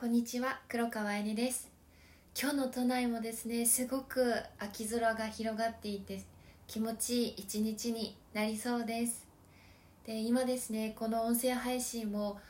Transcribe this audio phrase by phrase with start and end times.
[0.00, 1.68] こんにちは黒川えりです。
[2.34, 6.22] 今日の都内もですねすごく秋空が広がっていて
[6.66, 9.26] 気持ちいい一日になりそうです。
[10.06, 12.40] で今ですねこの音声配信も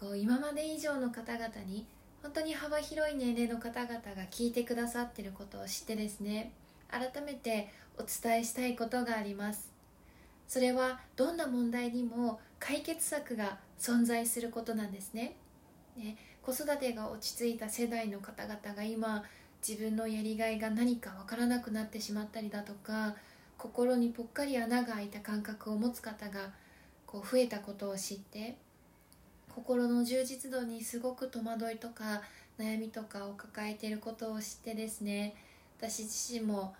[0.00, 1.84] こう今まで以上の方々に
[2.22, 4.00] 本当に幅広い年齢の方々が
[4.30, 6.52] 聞いてくださってることを知ってですね
[6.90, 7.68] 改めて
[7.98, 9.70] お伝えしたいことがあります。
[10.48, 15.36] それはどんな問題にも解決策が存在することなんですね。
[15.94, 16.16] ね
[16.48, 19.22] 子育てが落ち着いた世代の方々が今
[19.66, 23.14] 自分のやりがいが何かわからなくなってしまったりだとか
[23.58, 26.52] 心にぽっかり穴が開いた感覚を持つ方が
[27.04, 28.56] こう増えたことを知って
[29.54, 32.22] 心の充実度にすごく戸惑いとか
[32.58, 35.34] 悩みとかを抱えていることを知ってですね
[35.78, 36.74] 私自身も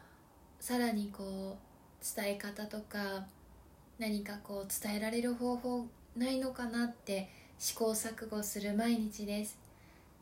[0.61, 3.27] さらにこう伝え方とか
[3.99, 9.59] 何かこう伝えられる方法ないのかなって試行錯誤する毎日です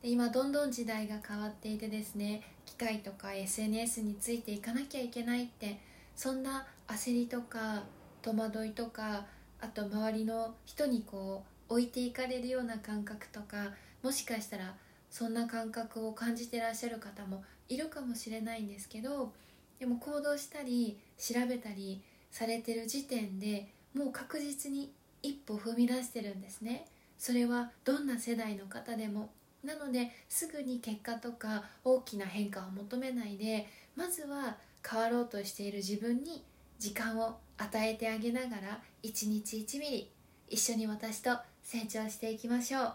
[0.01, 5.79] で今どんどん時代が変わっていてですね機械とか SNS についていかなきゃいけないって
[6.15, 7.83] そんな焦りとか
[8.21, 9.25] 戸惑いとか
[9.61, 13.71] あと周りの人にこう置いていかれるような感覚とか
[14.03, 14.73] もしかしたら
[15.09, 19.31] そんな感覚を感じてらっしゃる方もいるかもしれないんですけど
[19.79, 26.85] でも行動したり調べたりされてる時点でもう確実に一歩踏み出してるんですね。
[27.17, 29.29] それはどんな世代の方でも。
[29.63, 34.55] なのですぐに結果とか大きな変化を求めないでまずは
[34.87, 36.43] 変わろうとしている自分に
[36.79, 40.11] 時間を与えてあげながら一日1ミリ
[40.47, 42.93] 一緒に私と成長していきましょう。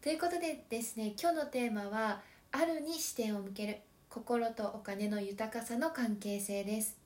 [0.00, 6.96] ということでですね今日のテーマは「あるに視点を向ける心とお金の豊かさの関係性」です。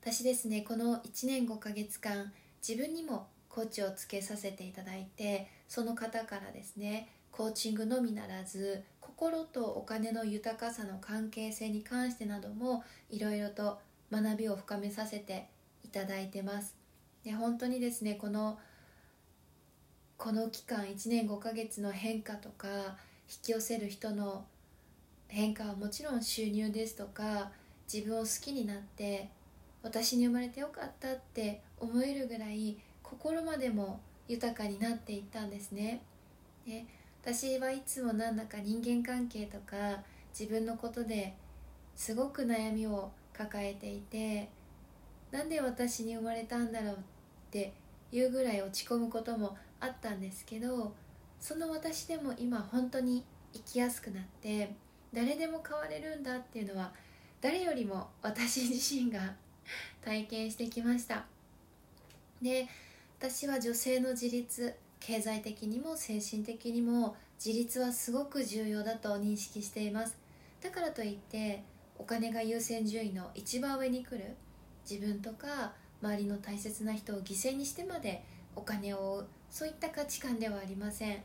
[0.00, 2.32] 私ですねこの1年5ヶ月間
[2.66, 13.78] 自分にもコーチをつけさせていただいてその方からですねコーチングのみならず心とお金の豊かさの関係性に関してなどもいろいろと
[14.10, 15.48] 学びを深めさせて
[15.84, 16.74] いただいてます。
[17.24, 18.58] で本当にですねこの
[20.16, 22.68] この期間1年5ヶ月の変化とか
[23.28, 24.44] 引き寄せる人の
[25.28, 27.50] 変化はもちろん収入ですとか
[27.92, 29.28] 自分を好きになって
[29.82, 32.76] 私に生まれてよかったって思えるぐらい
[33.10, 36.00] 心までも豊かになっていったんですね。
[36.64, 36.84] で
[37.22, 40.02] 私はいつもなんだか人間関係とか
[40.38, 41.34] 自分のことで
[41.96, 44.48] すごく悩みを抱えていて
[45.30, 46.96] なんで私に生まれたんだろうっ
[47.50, 47.72] て
[48.12, 50.94] いうぐらい落ち込むこともあったんですけど
[51.40, 54.72] その私でも今本当に生きやすくなって
[55.12, 56.92] 誰でも変われるんだっていうのは
[57.40, 59.34] 誰よりも私自身が
[60.00, 61.24] 体験してきました。
[62.40, 62.66] で
[63.20, 70.16] 私は女性の自立経済的にも精神的にも自立はすごく重要だと認識しています。
[70.62, 71.62] だからといって
[71.98, 74.36] お金が優先順位の一番上に来る
[74.88, 75.72] 自分とか
[76.02, 78.24] 周りの大切な人を犠牲にしてまで
[78.56, 81.18] お金を追うそういった価値観ではありません。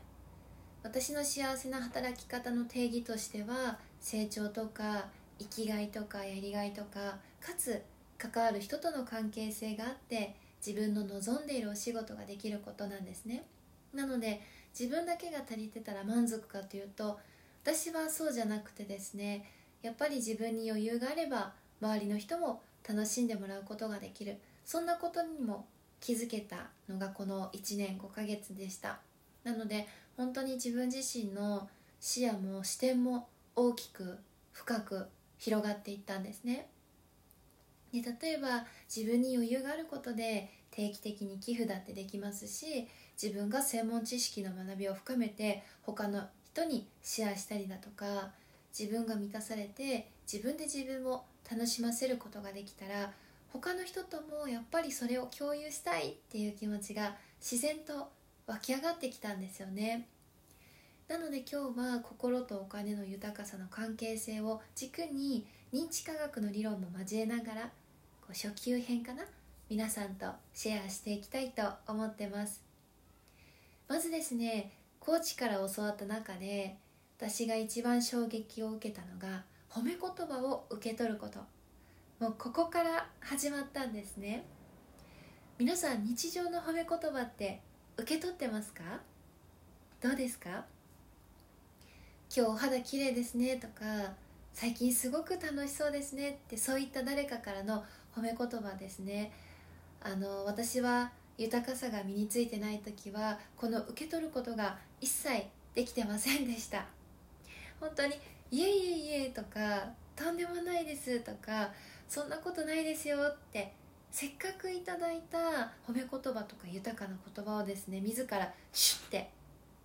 [0.82, 5.06] 私の幸せな働き方の定義としては成長とか
[5.38, 7.82] 生きがいとかやりがいとかかつ
[8.18, 13.44] 関わる人との関係性があって自分の望んでいるお仕事ができることなんですね。
[13.94, 14.40] なので
[14.78, 17.18] 自分だけが足りてたら満足かというと
[17.62, 19.50] 私はそうじゃなくてですね
[19.80, 24.38] やっぱり自分に余裕があれば周りの人も楽しんでもらうことができる。
[24.64, 25.66] そんなことにも
[26.00, 28.98] 気づけたのがこの1年5ヶ月でした。
[29.44, 31.68] なので本当に自分自身の
[32.00, 34.18] 視野も視点も大きく
[34.52, 35.06] 深く
[35.38, 36.66] 広がっていったんですね。
[38.02, 38.64] で例えば
[38.94, 42.86] 自分に余裕があることで定期的に寄付だってできますし
[43.20, 48.30] 自分が専門知識の学びを深めて他の人にシェアしたりだとか
[48.78, 53.12] 自分が満たされて自分で自分を楽しませることができたら
[53.52, 58.08] 他の人ともやっぱりそれを共有したいっていう気持ちが自然と
[58.46, 60.06] 湧き上がってきたんですよね。
[61.08, 67.70] なので今日は心とお金の豊かさの関係性を軸に認知科学の理論も交えながら
[68.26, 69.22] こう初級編かな？
[69.70, 72.60] 皆さんとシェアしていきたいと思ってます。
[73.86, 76.76] まずですねコーチから教わった中で
[77.18, 81.38] 私が一番衝撃を受けたのが褒め言葉を受け取ること。
[82.18, 84.44] もうここから始まったんですね。
[85.56, 87.60] 皆さん日常の褒め言葉って
[87.96, 88.82] 受け取ってますか？
[90.02, 90.64] どうですか？
[92.34, 93.84] 今日お肌綺麗ですねとか
[94.52, 97.84] 最近すごく楽しそうですねってそういった誰かからの
[98.16, 99.30] 褒め言葉ですね。
[100.00, 106.86] あの私は豊かさが身についてない時はこの受け取ることが一切できてませんでした。
[107.78, 108.14] 本当に
[108.50, 111.70] 「いえいえいえ」とか「とんでもないです」とか
[112.08, 113.72] 「そんなことないですよ」って
[114.10, 115.38] せっかくいただいた
[115.86, 119.30] 褒め言葉とか豊かな言葉をですね自らシュッて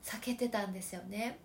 [0.03, 1.37] 避けてたんですよね。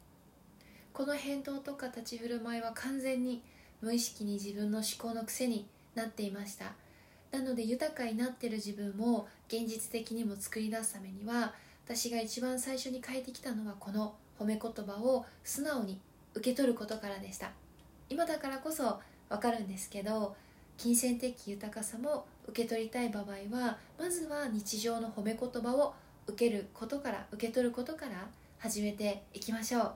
[0.93, 3.43] この返答とか立ち振る舞いは完全に
[3.83, 6.73] 無意識に自分の思考の癖になっていました。
[7.33, 11.53] なので豊かになってる自分を現実的にも作り出すためには
[11.85, 16.01] 私が一番最初に変えてきたのはこの褒め言葉を素直に
[16.35, 17.51] 受け取ることからでした。
[18.09, 20.37] 今だからこそ分かるんですけど
[20.77, 25.95] 金銭的豊かさも受け取りたい場合はまずは日常の褒め言葉を
[26.27, 28.29] 受けることから受け取ることから
[28.59, 29.93] 始めていきましょう。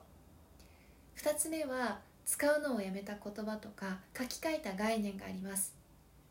[1.19, 5.80] 2つ目は使うのをやめた言葉とか書き換えた概念があります。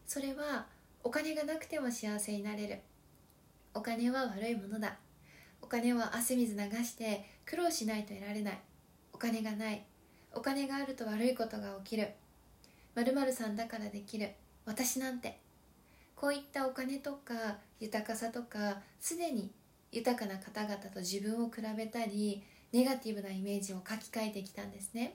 [0.10, 0.66] それは
[1.04, 2.80] お金がなくても幸せになれる。
[3.76, 4.98] お金は悪いものだ。
[5.62, 8.60] お金は汗水流して苦労しないと得られない。
[9.14, 9.86] お金がない。
[10.34, 12.10] お金があると悪いことが起きる。
[12.96, 14.32] 〇〇さんだからできる。
[14.66, 15.40] 私なんて。
[16.16, 19.52] こういったお金とか豊かさとかすでに
[19.92, 22.42] 豊かな方々と自分を比べたり
[22.72, 25.14] ネガティブなイメージを書き換えてきたんですね。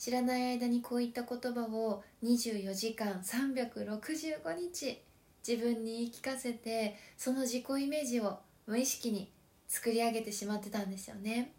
[0.00, 4.98] 知らない間にこういった言葉を24時間365日
[5.46, 9.30] 自分に言い聞かせてその自己イメージを無意識に
[9.68, 11.52] 作り上げてしまってたんですよね。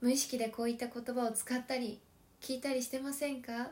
[0.00, 2.00] 無意識でこういった言葉を使ったり
[2.40, 3.68] 聞いたりしてませんか？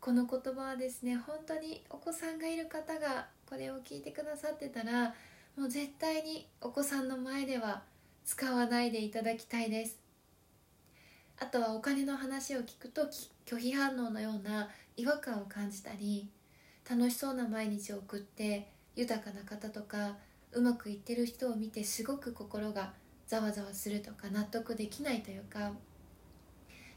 [0.00, 5.14] この言葉はですね本当にお子さんがいる方がこれを聞いてくださってたら
[5.56, 7.84] もう絶対にお子さんの前では
[8.24, 10.09] 使わないでいただきたいです。
[11.40, 13.08] あとはお金の話を聞くと
[13.46, 16.28] 拒否反応のような違和感を感じたり
[16.88, 20.16] 楽しそうな毎日を送って豊かな方とか
[20.52, 22.92] うまくいってる人を見てすごく心が
[23.26, 25.72] ざわざわするとか納得できないというか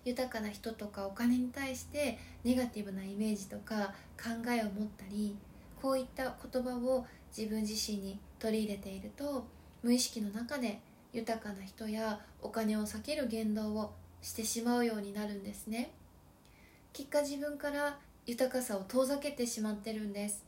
[0.04, 5.38] 豊かな人とかお金に対してネガティブなイメージとか考えを持ったり
[5.82, 7.06] こういった言葉を
[7.36, 9.48] 自分自身に取り入れていると
[9.82, 10.82] 無意識の中で
[11.14, 13.94] 豊かな人やお金を避ける言動を
[14.24, 15.92] してしまうようになるんですね。
[16.94, 20.44] 結果自分から豊かさを遠ざけてしまってるんです。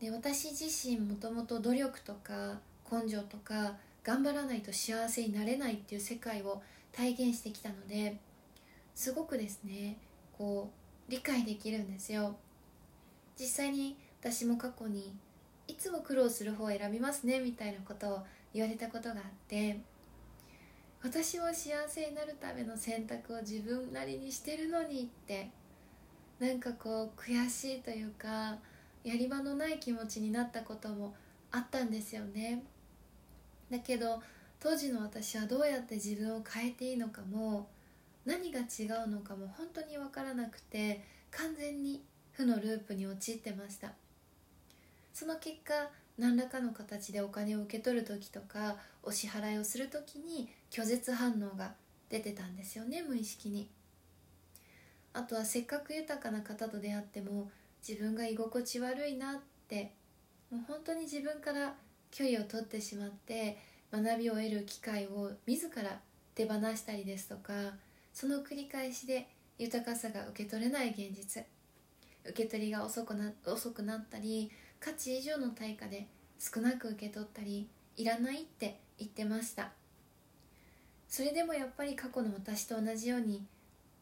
[0.00, 2.58] で私自身もともと努力とか
[2.90, 6.60] 根性とか頑張らないと幸せになれないっていう世界を
[6.90, 8.16] 体現してきたので
[8.94, 9.96] すごくですね
[10.36, 10.70] こ
[11.08, 12.34] う理解できるんですよ。
[13.38, 15.14] 実際に私も過去に
[15.68, 18.22] いつも苦労する方を選びますねみたいなことを
[18.52, 19.78] 言われたことがあって
[21.02, 25.50] 私は幸せになるための選択を自分なりにしてるのにって
[26.38, 28.56] なんかこう悔しいというか
[29.02, 31.14] やり場のない気持ちになったことも
[31.50, 32.62] あったんですよね。
[33.68, 34.22] だけど
[34.60, 37.68] 当時の私はどうやって自分を変えていいのかも
[38.24, 41.02] 何が違うのかも本当に分からなくて
[41.32, 43.92] 完全に負のループに陥ってました。
[45.12, 45.74] その結果
[46.18, 51.74] 何らかの形でお金を受け取る時とかお支払いをする時に拒絶反応が
[52.08, 53.68] 出てたんですよね無意識に。
[55.14, 57.50] あとはせっかく豊かな方と出会っても
[57.86, 59.92] 自分が居心地悪いなって
[60.50, 61.74] もう本当に自分から
[62.10, 63.58] 距離を取ってしまって
[63.92, 66.00] 学びを得る機会を自ら
[66.34, 67.52] 手放したりですとか
[68.12, 71.44] その繰り返しで豊かさが受け取れない現実
[72.24, 74.50] 受け取りが遅くな遅くなったり
[74.82, 76.08] 価値以上の対価で
[76.40, 79.70] 少なく受け取ったりいらないって言ってました。
[81.08, 83.46] それでもやっぱり過去の私と同じように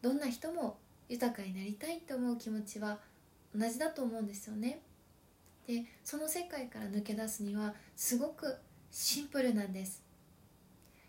[0.01, 2.97] どんな人も豊かになりたいと思う気持ちは
[3.55, 4.79] 同じだと思うんですよね。
[5.67, 8.57] でその世界から抜け出すにはすごく
[8.89, 10.01] シンプルなんです。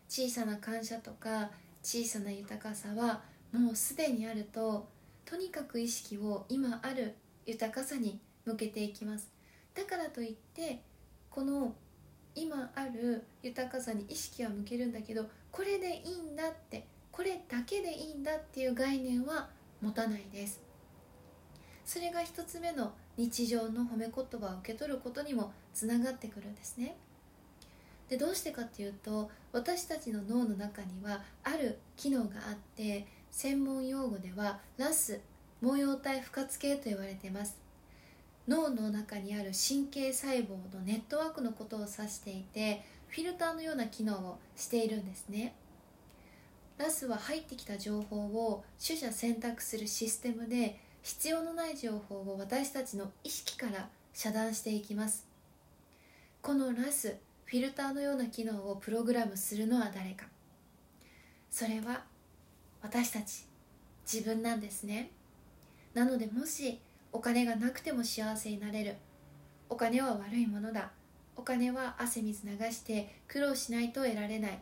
[0.06, 1.50] 小さな感謝とか
[1.82, 4.86] 小さな豊かさはもうすでにあると
[5.24, 7.14] とにかく意識を今ある
[7.46, 9.31] 豊かさに向けていきます。
[9.74, 10.80] だからといって
[11.30, 11.74] この
[12.34, 19.48] 今ある豊かさに意識は向けるんだけどこれでいいんだってこれだけでいいんだっていう概念は
[19.80, 20.62] 持たないです。
[21.84, 26.96] それが一つ目の日常の褒め言葉を受け取ることにもつながってくるんですね。
[28.08, 35.20] でどうしてかっていうと私たちの脳の中にはある機能があって専門用語ではラス
[35.62, 37.61] 毛様体不活系と言われています。
[38.48, 45.54] 脳の中にある神経細胞のネットワークのことを指していてフィルターのような機能をしているんですね。
[46.78, 55.26] ラスは入ってきた情報を取捨選択するシステムで必要のない情報を私たちの意識から遮断していきます。
[56.40, 60.26] このラスフィルターのような機能をプログラムするのは誰か。
[61.50, 62.02] それは
[62.80, 63.46] 私たち。
[64.10, 65.10] 自分なんですね。
[65.94, 66.80] なのでもし
[67.12, 68.96] お金がなくても幸せになれる。
[69.68, 70.90] お金は悪いものだ。
[71.36, 74.58] お金は汗水流して苦労しないと得られない。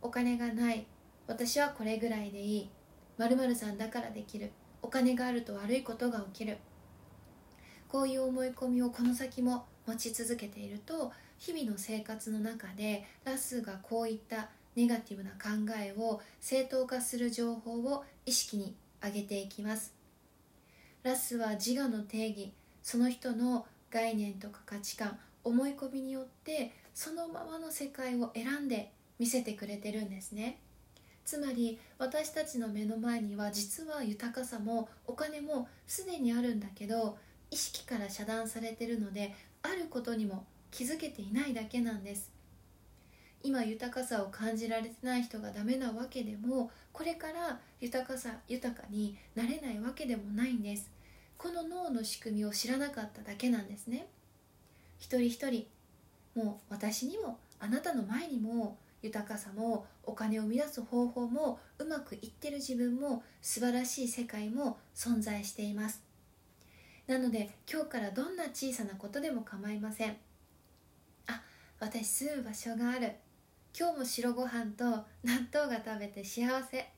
[0.00, 0.86] お金がない。
[1.26, 2.70] 私はこれぐらいでいい。
[3.18, 4.50] 〇〇さんだからできる。
[4.80, 6.58] お金があると悪いことが起きる。
[7.88, 15.48] こういう思い込みをこの先も持ち続けていると日々の生活の中でラスがこういったネガティブな考
[15.80, 19.97] えを正当化する情報を意識に上げていきます。
[21.08, 30.58] ラスは自我の定義その人の概念とか価値観思い込みによってそのままの世界を選んで見せてくれてるんですね。
[31.24, 37.16] つまり私たちの目の前には実は豊かさもお金もすでにあるんだけど
[37.50, 42.30] 意識から遮断されてるのであることにも気づけていないだけなんです。
[43.42, 50.97] 今豊かさを感じられてない人がダメなわけでもこれから豊かさ豊かになれないわけでもないんです。
[51.38, 54.08] この脳の仕組みを知らなかっただけなんですね。
[54.98, 55.66] 一人一人
[56.34, 66.02] もう私にもあなたの前にも豊かさもお金を生み出す方法もうまくいってる自分も素晴らしい世界も存在しています。
[67.06, 70.16] なので今日からどんな小さなことでも構いません。
[71.28, 71.40] あ
[71.78, 73.12] 私住む場所がある。
[73.78, 74.84] 今日も白ご飯と
[75.22, 76.90] 納豆が食べて幸せ。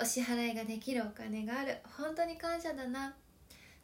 [0.00, 1.78] お支払いができるお金がある。
[1.96, 3.14] 本当に感謝だな。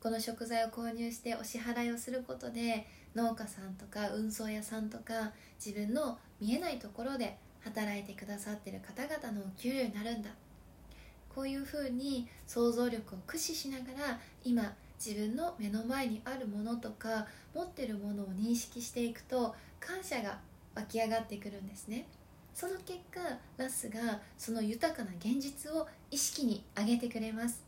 [0.00, 5.32] この食材を購入してお支払いをすることで農家さんとか運送屋さんとか
[5.64, 10.30] 自分の見えないところで働いてくださってる方々のお給料になるんだ。
[11.34, 14.74] こういうふうに想像力を駆使しながら今
[15.04, 20.38] 自分の目の前にあるものとか持ってるものを認識していくと感謝が
[20.74, 22.06] 湧き上がってくるんですね。
[22.54, 23.20] その結果
[23.56, 27.67] ラスがその豊かな現実を意識に上げてくれます。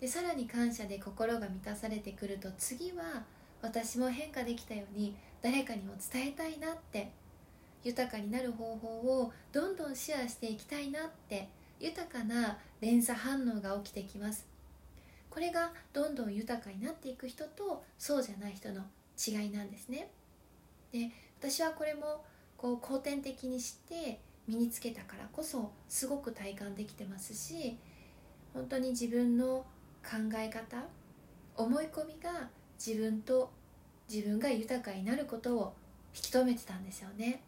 [0.00, 3.24] でさらに感謝で心が満たされてくると次は
[3.62, 7.10] 私も変化できたように誰かにも伝えたいなって
[7.82, 8.88] 豊かになる方法
[9.22, 11.48] をどんどんシェアしていきたいなって
[11.80, 14.46] 豊かな連鎖反応が起きてきます。
[15.30, 18.82] これがどんどん豊かになっていく人とそうじゃない人の
[19.18, 20.08] 違いなんですね。
[20.92, 21.10] で
[21.40, 22.24] 私はこれも
[22.56, 27.76] こう後天的にして身につけたからこそすごく体感できてますし
[28.52, 29.64] 本当に自分の
[30.04, 30.84] 考え方
[31.56, 32.48] 思い込みが
[32.84, 33.50] 自分と
[34.08, 35.74] 自分が豊かになることを
[36.14, 37.42] 引き止めてたんですよね。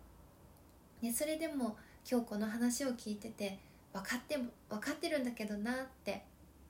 [1.03, 1.77] ねそれでも
[2.11, 3.59] 今日この話を聞いてて
[3.93, 6.25] 分かって分かってるんだけどなって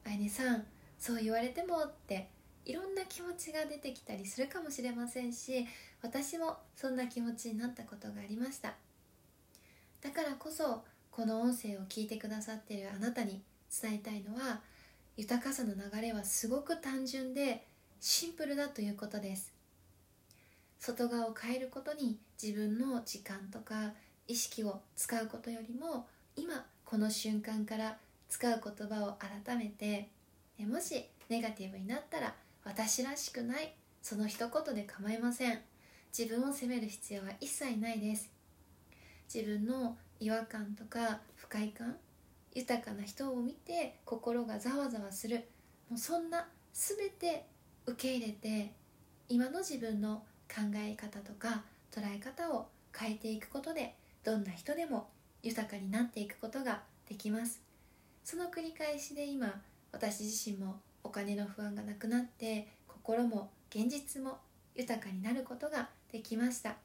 [0.04, 0.66] あいねさん
[0.98, 2.28] そう言われてもって
[2.64, 5.66] いろんな気持ちが出てきたりするかもしれませんし
[6.02, 8.74] 私もそんな気持ちになったことがありました。
[10.00, 13.42] だからこそこの音声を聞いてくださっているあなたに
[13.82, 14.60] 伝えたいのは
[15.16, 17.66] 豊かさの流れはすごく単純で
[18.00, 19.52] シンプルだということです。
[20.78, 23.92] 外側を変えることに自分の時間とか
[24.28, 26.06] 意識を使うことよりも
[26.36, 27.96] 今この瞬間から
[28.28, 30.10] 使う言葉を改めて
[30.66, 35.60] もしネガティブになったら私らしくないその一言で構いません。
[36.16, 38.30] 自分を責める必要は一切ないです。
[39.32, 41.96] 自分の違和感とか不快感
[42.56, 45.44] 豊かな人を見て心がざわざわする。
[45.90, 47.44] もうそんな全て
[47.84, 48.72] 受け入れて
[49.28, 53.94] 今の自分の考え方とか捉え方を変えていくことで
[54.24, 55.10] どんな人でも
[55.42, 57.60] 豊かになっていくことができます。
[58.24, 59.60] その繰り返しで今
[59.92, 64.38] 私自身もお金の不安がなくなって心も現実も
[64.74, 66.76] 豊かになることができました。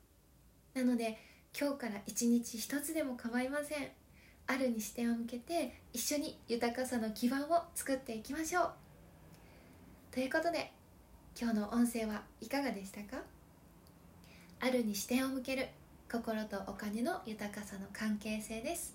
[0.74, 1.18] なので
[1.58, 4.00] 今日から一日一つでも構いません。
[4.51, 8.72] あるに視点を向けて一緒に豊かさの基盤を作っていきましょう。
[10.12, 10.74] ということで
[11.39, 13.24] 今日の音声はいかがでしたか？
[14.60, 15.70] あるに視点を向ける
[16.12, 18.93] 心とお金の豊かさの関係性です。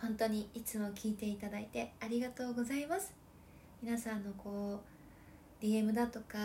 [0.00, 3.12] 本当にいつも聞いていただいてありがとうございます。
[3.82, 4.80] 皆さんのこ
[5.60, 6.38] う DM だとか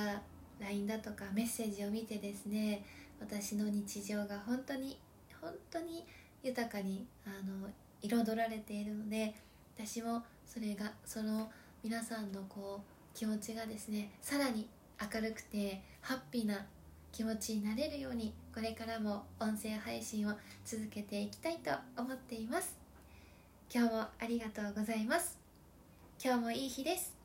[0.60, 2.84] LINE だとかメッセージを見てですね
[3.20, 4.98] 私の日常が本当に
[5.40, 6.04] 本当に
[6.42, 7.70] 豊かにあの
[8.04, 9.34] 彩られているので
[9.76, 11.50] 私もそれがその
[11.84, 14.68] 皆さんのこう気持ちがですねさらに
[15.02, 16.66] 明るくてハッピーな
[17.12, 20.34] 気持ちになれるようにこれからも音声配信を
[20.66, 22.76] 続けていきたいと思っています。
[23.74, 25.38] 今日もありがとうございます。
[26.24, 27.23] 今日もいい日です。